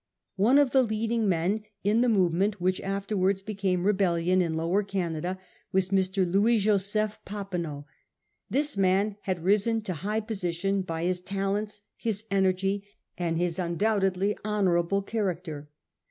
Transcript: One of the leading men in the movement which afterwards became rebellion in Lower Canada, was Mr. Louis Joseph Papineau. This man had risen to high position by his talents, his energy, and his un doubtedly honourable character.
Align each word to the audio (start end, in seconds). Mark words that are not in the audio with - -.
One 0.37 0.57
of 0.57 0.71
the 0.71 0.81
leading 0.81 1.29
men 1.29 1.61
in 1.83 2.01
the 2.01 2.09
movement 2.09 2.59
which 2.59 2.81
afterwards 2.81 3.43
became 3.43 3.83
rebellion 3.85 4.41
in 4.41 4.55
Lower 4.55 4.81
Canada, 4.81 5.37
was 5.71 5.89
Mr. 5.89 6.25
Louis 6.27 6.57
Joseph 6.57 7.19
Papineau. 7.23 7.85
This 8.49 8.75
man 8.75 9.17
had 9.25 9.43
risen 9.43 9.83
to 9.83 9.93
high 9.93 10.21
position 10.21 10.81
by 10.81 11.03
his 11.03 11.19
talents, 11.19 11.83
his 11.95 12.25
energy, 12.31 12.83
and 13.15 13.37
his 13.37 13.59
un 13.59 13.77
doubtedly 13.77 14.35
honourable 14.43 15.03
character. 15.03 15.69